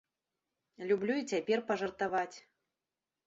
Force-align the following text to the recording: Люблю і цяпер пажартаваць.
Люблю 0.91 1.17
і 1.19 1.27
цяпер 1.33 1.63
пажартаваць. 1.69 2.37